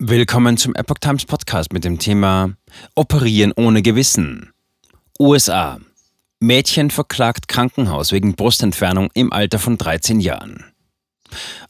Willkommen 0.00 0.56
zum 0.56 0.76
Epoch 0.76 0.98
Times 1.00 1.24
Podcast 1.24 1.72
mit 1.72 1.82
dem 1.82 1.98
Thema 1.98 2.52
Operieren 2.94 3.52
ohne 3.56 3.82
Gewissen. 3.82 4.52
USA. 5.18 5.80
Mädchen 6.38 6.92
verklagt 6.92 7.48
Krankenhaus 7.48 8.12
wegen 8.12 8.36
Brustentfernung 8.36 9.10
im 9.14 9.32
Alter 9.32 9.58
von 9.58 9.76
13 9.76 10.20
Jahren. 10.20 10.64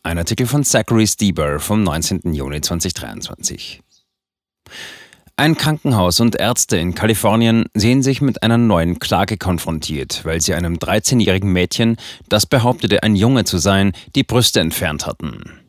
Ein 0.03 0.19
Artikel 0.19 0.47
von 0.47 0.63
Zachary 0.63 1.07
Stieber 1.07 1.59
vom 1.59 1.83
19. 1.83 2.35
Juni 2.35 2.61
2023. 2.61 3.81
Ein 5.37 5.57
Krankenhaus 5.57 6.21
und 6.21 6.37
Ärzte 6.37 6.77
in 6.77 6.95
Kalifornien 6.95 7.65
sehen 7.73 8.03
sich 8.03 8.21
mit 8.21 8.43
einer 8.43 8.59
neuen 8.59 8.99
Klage 8.99 9.39
konfrontiert, 9.39 10.27
weil 10.27 10.43
sie 10.43 10.53
einem 10.53 10.75
13-jährigen 10.75 11.51
Mädchen, 11.51 11.97
das 12.29 12.45
behauptete, 12.45 13.03
ein 13.03 13.17
Junge 13.17 13.45
zu 13.45 13.57
sein, 13.57 13.93
die 14.15 14.23
Brüste 14.23 14.61
entfernt 14.61 15.07
hatten. 15.07 15.61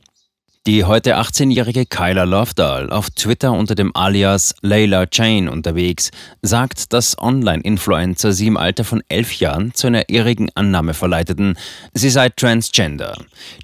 Die 0.69 0.83
heute 0.83 1.17
18-jährige 1.17 1.87
Kyla 1.87 2.25
Lovedahl, 2.25 2.91
auf 2.91 3.09
Twitter 3.09 3.53
unter 3.53 3.73
dem 3.73 3.89
Alias 3.95 4.53
Layla 4.61 5.07
Jane 5.11 5.51
unterwegs, 5.51 6.11
sagt, 6.43 6.93
dass 6.93 7.17
Online-Influencer 7.17 8.33
sie 8.33 8.45
im 8.45 8.55
Alter 8.55 8.83
von 8.83 9.01
elf 9.09 9.33
Jahren 9.39 9.73
zu 9.73 9.87
einer 9.87 10.11
irrigen 10.11 10.51
Annahme 10.53 10.93
verleiteten, 10.93 11.57
sie 11.95 12.11
sei 12.11 12.29
transgender. 12.29 13.17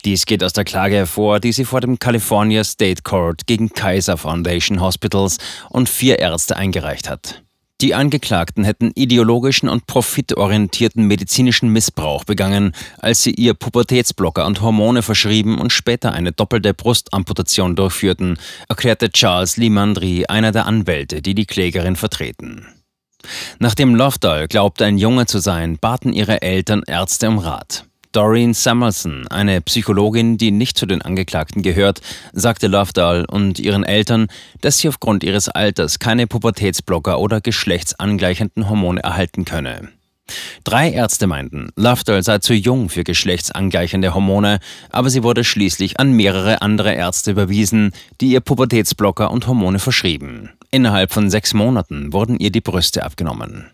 Dies 0.04 0.26
geht 0.26 0.44
aus 0.44 0.54
der 0.54 0.64
Klage 0.64 0.96
hervor, 0.96 1.40
die 1.40 1.52
sie 1.52 1.66
vor 1.66 1.80
dem 1.80 2.00
California 2.00 2.64
State 2.64 3.04
Court 3.04 3.46
gegen 3.46 3.70
Kaiser 3.70 4.18
Foundation 4.18 4.82
Hospitals 4.82 5.38
und 5.70 5.88
vier 5.88 6.18
Ärzte 6.18 6.56
eingereicht 6.56 7.08
hat. 7.08 7.45
Die 7.82 7.94
Angeklagten 7.94 8.64
hätten 8.64 8.92
ideologischen 8.96 9.68
und 9.68 9.86
profitorientierten 9.86 11.06
medizinischen 11.08 11.70
Missbrauch 11.70 12.24
begangen, 12.24 12.74
als 13.00 13.24
sie 13.24 13.32
ihr 13.32 13.54
Pubertätsblocker 13.54 14.46
und 14.46 14.62
Hormone 14.62 15.02
verschrieben 15.02 15.60
und 15.60 15.74
später 15.74 16.14
eine 16.14 16.32
doppelte 16.32 16.74
Brustamputation 16.74 17.76
durchführten, 17.76 18.38
erklärte 18.70 19.10
Charles 19.10 19.58
Limandri, 19.58 20.26
einer 20.28 20.54
der 20.54 20.68
Anwälte, 20.68 21.22
die 21.22 21.36
die 21.36 21.46
Klägerin 21.46 21.98
vertreten. 21.98 22.66
Nachdem 23.60 23.94
Lovedahl 23.94 24.48
glaubte, 24.48 24.86
ein 24.86 24.98
Junge 24.98 25.26
zu 25.26 25.40
sein, 25.40 25.78
baten 25.78 26.14
ihre 26.14 26.42
Eltern 26.42 26.84
Ärzte 26.88 27.28
um 27.28 27.40
Rat. 27.40 27.86
Doreen 28.16 28.54
Samuelson, 28.54 29.28
eine 29.28 29.60
Psychologin, 29.60 30.38
die 30.38 30.52
nicht 30.52 30.78
zu 30.78 30.86
den 30.86 31.02
Angeklagten 31.02 31.62
gehört, 31.62 32.00
sagte 32.32 32.68
Lovedahl 32.68 33.26
und 33.26 33.60
ihren 33.60 33.84
Eltern, 33.84 34.28
dass 34.62 34.78
sie 34.78 34.88
aufgrund 34.88 35.26
ihres 35.26 35.50
Alters 35.50 36.00
keine 36.00 36.26
Pubertätsblocker 36.26 37.20
oder 37.20 37.42
geschlechtsangleichenden 37.42 38.70
Hormone 38.70 39.04
erhalten 39.04 39.44
könne. 39.44 39.90
Drei 40.64 40.92
Ärzte 40.92 41.28
meinten, 41.28 41.72
Lovedahl 41.76 42.24
sei 42.24 42.40
zu 42.40 42.54
jung 42.54 42.88
für 42.88 43.04
geschlechtsangleichende 43.04 44.14
Hormone, 44.14 44.60
aber 44.92 45.10
sie 45.10 45.24
wurde 45.24 45.44
schließlich 45.44 46.00
an 46.00 46.14
mehrere 46.14 46.62
andere 46.62 46.94
Ärzte 46.94 47.32
überwiesen, 47.32 47.92
die 48.22 48.32
ihr 48.32 48.40
Pubertätsblocker 48.40 49.30
und 49.30 49.46
Hormone 49.46 49.80
verschrieben. 49.80 50.52
Innerhalb 50.72 51.12
von 51.12 51.30
sechs 51.30 51.54
Monaten 51.54 52.14
wurden 52.14 52.40
ihr 52.40 52.50
die 52.50 52.62
Brüste 52.62 53.04
abgenommen. 53.04 53.72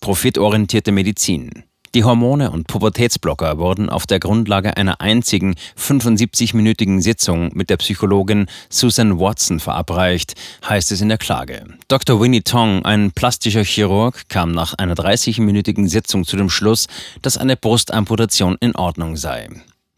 Profitorientierte 0.00 0.90
Medizin. 0.90 1.62
Die 1.96 2.04
Hormone 2.04 2.50
und 2.50 2.66
Pubertätsblocker 2.66 3.56
wurden 3.56 3.88
auf 3.88 4.06
der 4.06 4.20
Grundlage 4.20 4.76
einer 4.76 5.00
einzigen 5.00 5.54
75-minütigen 5.80 7.00
Sitzung 7.00 7.52
mit 7.54 7.70
der 7.70 7.78
Psychologin 7.78 8.48
Susan 8.68 9.18
Watson 9.18 9.60
verabreicht, 9.60 10.34
heißt 10.68 10.92
es 10.92 11.00
in 11.00 11.08
der 11.08 11.16
Klage. 11.16 11.64
Dr. 11.88 12.20
Winnie 12.20 12.42
Tong, 12.42 12.84
ein 12.84 13.12
plastischer 13.12 13.64
Chirurg, 13.64 14.28
kam 14.28 14.52
nach 14.52 14.74
einer 14.74 14.92
30-minütigen 14.92 15.88
Sitzung 15.88 16.26
zu 16.26 16.36
dem 16.36 16.50
Schluss, 16.50 16.86
dass 17.22 17.38
eine 17.38 17.56
Brustamputation 17.56 18.58
in 18.60 18.76
Ordnung 18.76 19.16
sei. 19.16 19.48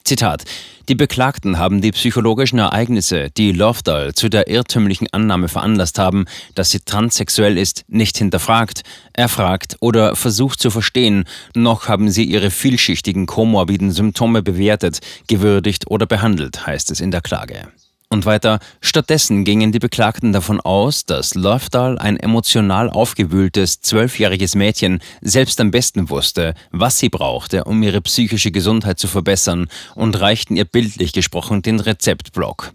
Zitat. 0.09 0.45
Die 0.89 0.95
Beklagten 0.95 1.59
haben 1.59 1.83
die 1.83 1.93
psychologischen 1.93 2.59
Ereignisse, 2.59 3.29
die 3.37 3.53
Lovedahl 3.53 4.15
zu 4.15 4.31
der 4.31 4.49
irrtümlichen 4.49 5.07
Annahme 5.13 5.49
veranlasst 5.49 5.99
haben, 5.99 6.25
dass 6.55 6.71
sie 6.71 6.81
transsexuell 6.81 7.59
ist, 7.59 7.85
nicht 7.89 8.17
hinterfragt, 8.17 8.85
erfragt 9.13 9.77
oder 9.81 10.17
versucht 10.17 10.61
zu 10.61 10.71
verstehen, 10.71 11.25
noch 11.55 11.89
haben 11.89 12.11
sie 12.11 12.25
ihre 12.25 12.51
vielschichtigen 12.51 13.27
komorbiden 13.27 13.91
Symptome 13.91 14.43
bewertet, 14.43 15.01
gewürdigt 15.27 15.89
oder 15.89 16.07
behandelt, 16.07 16.67
heißt 16.67 16.91
es 16.91 17.03
in 17.03 17.11
der 17.11 17.21
Klage. 17.21 17.69
Und 18.11 18.25
weiter, 18.25 18.59
stattdessen 18.81 19.45
gingen 19.45 19.71
die 19.71 19.79
Beklagten 19.79 20.33
davon 20.33 20.61
aus, 20.61 21.05
dass 21.05 21.35
Lovedahl, 21.35 21.99
ein 21.99 22.17
emotional 22.17 22.89
aufgewühltes, 22.89 23.83
zwölfjähriges 23.83 24.55
Mädchen, 24.55 25.01
selbst 25.21 25.61
am 25.61 25.71
besten 25.71 26.09
wusste, 26.09 26.55
was 26.71 26.99
sie 26.99 27.11
brauchte, 27.11 27.65
um 27.65 27.83
ihre 27.83 28.01
psychische 28.01 28.51
Gesundheit 28.51 28.99
zu 28.99 29.09
verbessern, 29.09 29.69
und 29.95 30.19
reichten 30.19 30.57
ihr 30.57 30.65
bildlich 30.65 31.13
gesprochen 31.13 31.61
den 31.61 31.81
Rezeptblock. 31.81 32.73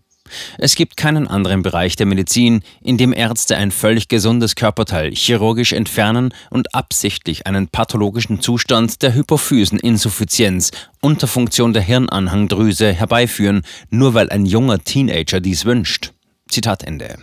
Es 0.58 0.76
gibt 0.76 0.98
keinen 0.98 1.28
anderen 1.28 1.62
Bereich 1.64 1.96
der 1.96 2.06
Medizin, 2.06 2.62
in 2.82 2.98
dem 2.98 3.14
Ärzte 3.14 3.58
ein 3.58 3.72
völlig 3.72 4.08
gesundes 4.08 4.56
Körperteil 4.56 5.12
chirurgisch 5.12 5.74
entfernen 5.74 6.34
und 6.50 6.74
absichtlich 6.74 7.46
einen 7.46 7.68
pathologischen 7.68 8.42
Zustand 8.42 9.02
der 9.02 9.14
Hypophyseninsuffizienz, 9.14 10.72
Unterfunktion 11.02 11.74
der 11.74 11.84
Hirnanhangdrüse 11.84 12.94
herbeiführen, 12.94 13.64
nur 13.90 14.14
weil 14.14 14.30
ein 14.30 14.46
junger 14.46 14.80
Teenager 14.80 15.40
dies 15.40 15.66
wünscht. 15.66 16.14
Zitat 16.50 16.84
Ende. 16.84 17.18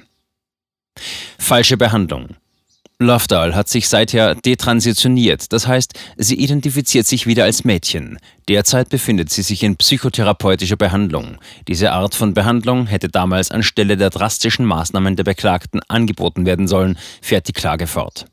Falsche 1.38 1.76
Behandlung. 1.76 2.36
Lovedahl 3.02 3.54
hat 3.54 3.66
sich 3.66 3.88
seither 3.88 4.34
detransitioniert, 4.34 5.54
das 5.54 5.66
heißt, 5.66 5.98
sie 6.18 6.34
identifiziert 6.34 7.06
sich 7.06 7.26
wieder 7.26 7.44
als 7.44 7.64
Mädchen. 7.64 8.18
Derzeit 8.46 8.90
befindet 8.90 9.30
sie 9.30 9.40
sich 9.40 9.62
in 9.62 9.76
psychotherapeutischer 9.76 10.76
Behandlung. 10.76 11.38
Diese 11.66 11.92
Art 11.92 12.14
von 12.14 12.34
Behandlung 12.34 12.86
hätte 12.86 13.08
damals 13.08 13.50
anstelle 13.50 13.96
der 13.96 14.10
drastischen 14.10 14.66
Maßnahmen 14.66 15.16
der 15.16 15.24
Beklagten 15.24 15.80
angeboten 15.88 16.44
werden 16.44 16.68
sollen, 16.68 16.98
fährt 17.22 17.48
die 17.48 17.54
Klage 17.54 17.86
fort. 17.86 18.26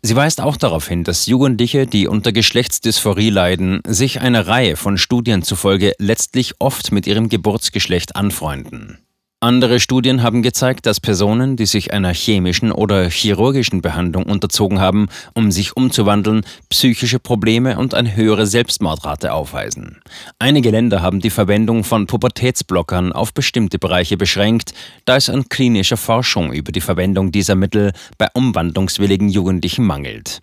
Sie 0.00 0.16
weist 0.16 0.40
auch 0.40 0.56
darauf 0.56 0.88
hin, 0.88 1.04
dass 1.04 1.26
Jugendliche, 1.26 1.86
die 1.86 2.08
unter 2.08 2.32
Geschlechtsdysphorie 2.32 3.28
leiden, 3.28 3.82
sich 3.86 4.22
einer 4.22 4.46
Reihe 4.46 4.76
von 4.76 4.96
Studien 4.96 5.42
zufolge 5.42 5.92
letztlich 5.98 6.54
oft 6.60 6.92
mit 6.92 7.06
ihrem 7.06 7.28
Geburtsgeschlecht 7.28 8.16
anfreunden. 8.16 9.03
Andere 9.44 9.78
Studien 9.78 10.22
haben 10.22 10.40
gezeigt, 10.40 10.86
dass 10.86 11.00
Personen, 11.00 11.56
die 11.56 11.66
sich 11.66 11.92
einer 11.92 12.14
chemischen 12.14 12.72
oder 12.72 13.10
chirurgischen 13.10 13.82
Behandlung 13.82 14.22
unterzogen 14.22 14.80
haben, 14.80 15.08
um 15.34 15.52
sich 15.52 15.76
umzuwandeln, 15.76 16.46
psychische 16.70 17.18
Probleme 17.18 17.76
und 17.76 17.92
eine 17.92 18.16
höhere 18.16 18.46
Selbstmordrate 18.46 19.34
aufweisen. 19.34 20.00
Einige 20.38 20.70
Länder 20.70 21.02
haben 21.02 21.20
die 21.20 21.28
Verwendung 21.28 21.84
von 21.84 22.06
Pubertätsblockern 22.06 23.12
auf 23.12 23.34
bestimmte 23.34 23.78
Bereiche 23.78 24.16
beschränkt, 24.16 24.72
da 25.04 25.16
es 25.16 25.28
an 25.28 25.46
klinischer 25.50 25.98
Forschung 25.98 26.50
über 26.50 26.72
die 26.72 26.80
Verwendung 26.80 27.30
dieser 27.30 27.54
Mittel 27.54 27.92
bei 28.16 28.28
umwandlungswilligen 28.32 29.28
Jugendlichen 29.28 29.84
mangelt. 29.84 30.40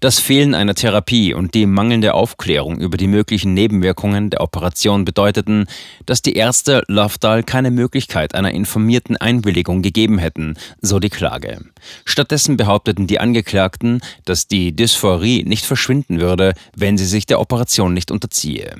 Das 0.00 0.20
Fehlen 0.20 0.54
einer 0.54 0.76
Therapie 0.76 1.34
und 1.34 1.54
die 1.54 1.66
mangelnde 1.66 2.14
Aufklärung 2.14 2.78
über 2.78 2.96
die 2.96 3.08
möglichen 3.08 3.52
Nebenwirkungen 3.52 4.30
der 4.30 4.42
Operation 4.42 5.04
bedeuteten, 5.04 5.66
dass 6.06 6.22
die 6.22 6.34
Ärzte 6.34 6.84
Lovedahl 6.86 7.42
keine 7.42 7.72
Möglichkeit 7.72 8.36
einer 8.36 8.52
informierten 8.52 9.16
Einwilligung 9.16 9.82
gegeben 9.82 10.18
hätten, 10.18 10.56
so 10.80 11.00
die 11.00 11.08
Klage. 11.08 11.64
Stattdessen 12.04 12.56
behaupteten 12.56 13.08
die 13.08 13.18
Angeklagten, 13.18 14.00
dass 14.24 14.46
die 14.46 14.74
Dysphorie 14.76 15.42
nicht 15.42 15.64
verschwinden 15.64 16.20
würde, 16.20 16.52
wenn 16.76 16.96
sie 16.96 17.06
sich 17.06 17.26
der 17.26 17.40
Operation 17.40 17.92
nicht 17.92 18.12
unterziehe. 18.12 18.76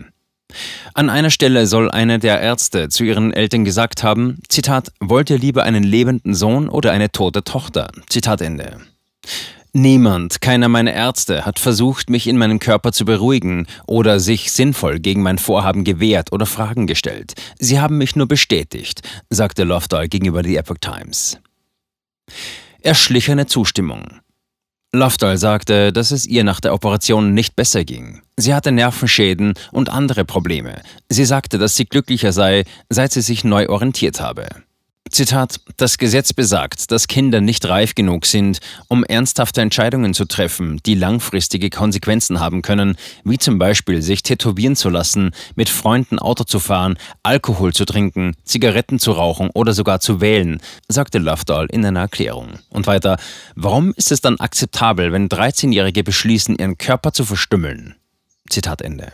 An 0.95 1.11
einer 1.11 1.31
Stelle 1.31 1.67
soll 1.67 1.91
eine 1.91 2.21
der 2.21 2.41
Ärzte 2.41 2.91
zu 2.91 3.03
ihren 3.03 3.33
Eltern 3.33 3.65
gesagt 3.65 4.05
haben, 4.05 4.39
Zitat, 4.49 4.93
wollt 5.01 5.31
ihr 5.31 5.39
lieber 5.39 5.65
einen 5.65 5.83
lebenden 5.83 6.35
Sohn 6.35 6.69
oder 6.69 6.93
eine 6.93 7.11
tote 7.11 7.43
Tochter? 7.43 7.89
Zitat 8.09 8.41
Ende. 8.41 8.79
Niemand, 9.73 10.41
keiner 10.41 10.69
meiner 10.69 10.93
Ärzte 10.93 11.45
hat 11.45 11.59
versucht, 11.59 12.09
mich 12.09 12.27
in 12.27 12.39
meinem 12.39 12.59
Körper 12.59 12.93
zu 12.93 13.05
beruhigen 13.05 13.67
oder 13.87 14.19
sich 14.19 14.51
sinnvoll 14.51 14.99
gegen 14.99 15.23
mein 15.23 15.39
Vorhaben 15.39 15.85
gewehrt 15.85 16.33
oder 16.33 16.47
Fragen 16.47 16.87
gestellt. 16.87 17.35
Sie 17.59 17.79
haben 17.79 17.99
mich 17.99 18.17
nur 18.17 18.27
bestätigt, 18.27 19.03
sagte 19.29 19.65
Lovedahl 19.65 20.09
gegenüber 20.09 20.43
The 20.43 20.57
Epoch 20.57 20.79
Times. 20.81 21.39
Erschlichene 22.81 23.47
Zustimmung. 23.47 24.21
Lovedahl 24.95 25.37
sagte, 25.37 25.93
dass 25.93 26.13
es 26.13 26.27
ihr 26.27 26.45
nach 26.45 26.61
der 26.61 26.73
Operation 26.73 27.35
nicht 27.35 27.55
besser 27.55 27.85
ging. 27.85 28.23
Sie 28.39 28.55
hatte 28.55 28.73
Nervenschäden 28.73 29.53
und 29.71 29.91
andere 29.91 30.25
Probleme. 30.25 30.81
Sie 31.11 31.27
sagte, 31.27 31.59
dass 31.59 31.77
sie 31.77 31.85
glücklicher 31.85 32.33
sei, 32.33 32.65
seit 32.89 33.13
sie 33.13 33.21
sich 33.21 33.45
neu 33.45 33.69
orientiert 33.69 34.21
habe. 34.23 34.49
Zitat, 35.11 35.61
das 35.77 35.99
Gesetz 35.99 36.33
besagt, 36.33 36.91
dass 36.91 37.09
Kinder 37.09 37.41
nicht 37.41 37.65
reif 37.67 37.95
genug 37.95 38.27
sind, 38.27 38.59
um 38.89 39.05
ernsthafte 39.05 39.61
Entscheidungen 39.61 40.15
zu 40.15 40.27
treffen, 40.27 40.81
die 40.85 40.95
langfristige 40.95 41.71
Konsequenzen 41.71 42.41
haben 42.41 42.63
können, 42.63 42.97
wie 43.25 43.39
zum 43.39 43.59
Beispiel 43.59 44.03
sich 44.03 44.23
tätowieren 44.23 44.77
zu 44.77 44.91
lassen, 44.91 45.31
mit 45.55 45.69
Freunden 45.69 46.19
Auto 46.19 46.45
zu 46.45 46.61
fahren, 46.61 46.99
Alkohol 47.23 47.73
zu 47.73 47.85
trinken, 47.85 48.35
Zigaretten 48.45 48.99
zu 48.99 49.13
rauchen 49.13 49.51
oder 49.55 49.73
sogar 49.73 50.01
zu 50.01 50.21
wählen, 50.21 50.61
sagte 50.89 51.19
Lovedahl 51.19 51.67
in 51.71 51.85
einer 51.85 52.01
Erklärung. 52.01 52.59
Und 52.71 52.87
weiter, 52.87 53.19
warum 53.55 53.93
ist 53.95 54.13
es 54.13 54.21
dann 54.21 54.39
akzeptabel, 54.39 55.13
wenn 55.13 55.29
13-Jährige 55.29 56.05
beschließen, 56.05 56.57
ihren 56.57 56.79
Körper 56.79 57.13
zu 57.13 57.25
verstümmeln? 57.25 57.95
Zitat 58.49 58.83
Ende. 58.83 59.13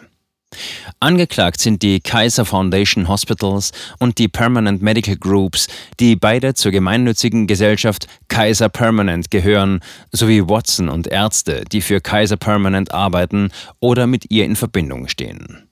Angeklagt 1.01 1.61
sind 1.61 1.83
die 1.83 2.01
Kaiser 2.01 2.45
Foundation 2.45 3.09
Hospitals 3.09 3.73
und 3.99 4.19
die 4.19 4.29
Permanent 4.29 4.83
Medical 4.83 5.17
Groups, 5.17 5.69
die 6.01 6.17
beide 6.17 6.55
zur 6.55 6.73
gemeinnützigen 6.73 7.47
Gesellschaft 7.47 8.07
Kaiser 8.29 8.69
Permanent 8.69 9.31
gehören, 9.31 9.81
sowie 10.13 10.43
Watson 10.49 10.89
und 10.89 11.07
Ärzte, 11.07 11.65
die 11.71 11.81
für 11.81 12.01
Kaiser 12.01 12.37
Permanent 12.37 12.93
arbeiten 12.93 13.51
oder 13.81 14.07
mit 14.07 14.31
ihr 14.31 14.45
in 14.45 14.57
Verbindung 14.57 15.09
stehen. 15.09 15.69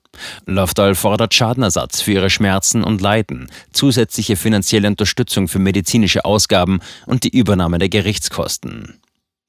Loftal 0.46 0.94
fordert 0.94 1.34
Schadenersatz 1.34 2.02
für 2.02 2.12
ihre 2.12 2.30
Schmerzen 2.30 2.84
und 2.84 3.00
Leiden, 3.00 3.50
zusätzliche 3.72 4.36
finanzielle 4.36 4.88
Unterstützung 4.88 5.48
für 5.48 5.58
medizinische 5.58 6.24
Ausgaben 6.24 6.80
und 7.06 7.24
die 7.24 7.36
Übernahme 7.36 7.78
der 7.78 7.88
Gerichtskosten. 7.88 9.01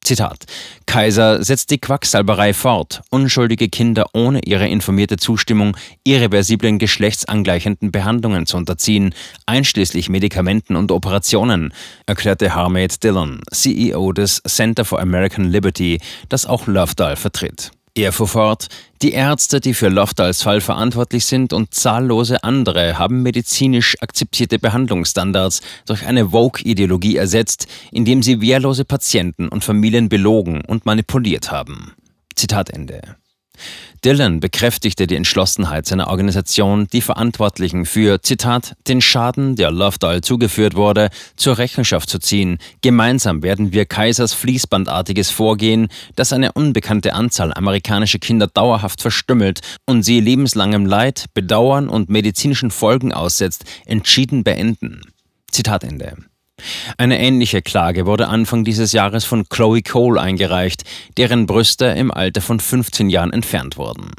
Zitat. 0.04 0.46
Kaiser 0.86 1.44
setzt 1.44 1.72
die 1.72 1.78
Quacksalberei 1.78 2.54
fort, 2.54 3.02
unschuldige 3.10 3.70
Kinder 3.70 4.08
ohne 4.14 4.42
ihre 4.44 4.68
informierte 4.68 5.18
Zustimmung 5.18 5.76
irreversiblen 6.04 6.80
geschlechtsangleichenden 6.80 7.92
Behandlungen 7.92 8.46
zu 8.46 8.58
unterziehen, 8.58 9.14
einschließlich 9.46 10.10
Medikamenten 10.10 10.76
und 10.76 10.92
Operationen, 10.92 11.74
erklärte 12.06 12.54
Harmaid 12.54 13.04
Dillon, 13.04 13.42
CEO 13.52 14.12
des 14.12 14.42
Center 14.48 14.86
for 14.86 15.00
American 15.00 15.46
Liberty, 15.46 16.00
das 16.30 16.46
auch 16.46 16.68
Lovedahl 16.68 17.16
vertritt. 17.16 17.72
Er 17.96 18.12
fuhr 18.12 18.28
fort, 18.28 18.70
die 19.04 19.12
Ärzte, 19.12 19.60
die 19.60 19.76
für 19.76 19.90
Loftals 19.90 20.42
Fall 20.42 20.62
verantwortlich 20.62 21.26
sind 21.28 21.54
und 21.54 21.76
zahllose 21.76 22.44
andere 22.44 22.98
haben 22.98 23.22
medizinisch 23.22 23.96
akzeptierte 24.02 24.58
Behandlungsstandards 24.58 25.62
durch 25.86 26.04
eine 26.04 26.30
Vogue-Ideologie 26.30 27.18
ersetzt, 27.18 27.68
indem 27.92 28.24
sie 28.24 28.42
wehrlose 28.42 28.84
Patienten 28.84 29.48
und 29.48 29.64
Familien 29.64 30.10
belogen 30.10 30.62
und 30.66 30.88
manipuliert 30.88 31.52
haben. 31.52 31.94
Zitat 32.36 32.72
Ende. 32.72 33.16
Dillon 34.04 34.42
bekräftigte 34.42 35.08
die 35.08 35.16
Entschlossenheit 35.16 35.86
seiner 35.86 36.10
Organisation, 36.10 36.88
die 36.92 37.02
Verantwortlichen 37.02 37.86
für, 37.86 38.22
Zitat, 38.22 38.76
den 38.88 39.00
Schaden, 39.00 39.56
der 39.56 39.72
Lovedahl 39.72 40.20
zugeführt 40.22 40.76
wurde, 40.76 41.10
zur 41.38 41.58
Rechenschaft 41.58 42.10
zu 42.10 42.20
ziehen. 42.20 42.58
Gemeinsam 42.82 43.44
werden 43.44 43.72
wir 43.72 43.86
Kaisers 43.86 44.34
fließbandartiges 44.34 45.30
Vorgehen, 45.30 45.88
das 46.16 46.34
eine 46.34 46.52
unbekannte 46.52 47.14
Anzahl 47.14 47.54
amerikanischer 47.54 48.20
Kinder 48.20 48.48
dauerhaft 48.48 49.02
verstümmelt 49.02 49.62
und 49.86 50.04
sie 50.04 50.20
lebenslangem 50.20 50.86
Leid, 50.86 51.28
Bedauern 51.34 51.88
und 51.88 52.10
medizinischen 52.10 52.72
Folgen 52.72 53.14
aussetzt, 53.14 53.64
entschieden 53.86 54.44
beenden. 54.44 55.02
Zitat 55.50 55.86
Ende. 55.86 56.18
Eine 56.98 57.20
ähnliche 57.20 57.62
Klage 57.62 58.06
wurde 58.06 58.28
Anfang 58.28 58.64
dieses 58.64 58.92
Jahres 58.92 59.26
von 59.26 59.48
Chloe 59.50 59.82
Cole 59.82 60.22
eingereicht, 60.22 60.84
deren 61.18 61.46
Brüste 61.46 61.86
im 61.86 62.12
Alter 62.12 62.42
von 62.42 62.60
15 62.60 63.10
Jahren 63.10 63.34
entfernt 63.34 63.78
wurden. 63.78 64.12